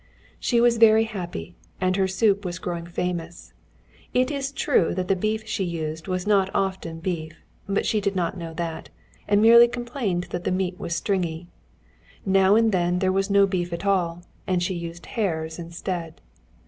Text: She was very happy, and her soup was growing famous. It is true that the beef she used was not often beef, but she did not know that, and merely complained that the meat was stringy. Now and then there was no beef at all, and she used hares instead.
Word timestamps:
She 0.39 0.59
was 0.59 0.77
very 0.79 1.03
happy, 1.03 1.53
and 1.79 1.95
her 1.95 2.07
soup 2.07 2.43
was 2.43 2.57
growing 2.57 2.87
famous. 2.87 3.53
It 4.15 4.31
is 4.31 4.51
true 4.51 4.95
that 4.95 5.07
the 5.07 5.15
beef 5.15 5.47
she 5.47 5.63
used 5.63 6.07
was 6.07 6.25
not 6.25 6.49
often 6.55 7.01
beef, 7.01 7.43
but 7.69 7.85
she 7.85 8.01
did 8.01 8.15
not 8.15 8.35
know 8.35 8.51
that, 8.55 8.89
and 9.27 9.43
merely 9.43 9.67
complained 9.67 10.23
that 10.31 10.43
the 10.43 10.49
meat 10.51 10.79
was 10.79 10.95
stringy. 10.95 11.45
Now 12.25 12.55
and 12.55 12.71
then 12.71 12.97
there 12.97 13.11
was 13.13 13.29
no 13.29 13.45
beef 13.45 13.71
at 13.71 13.85
all, 13.85 14.23
and 14.47 14.63
she 14.63 14.73
used 14.73 15.05
hares 15.05 15.59
instead. 15.59 16.19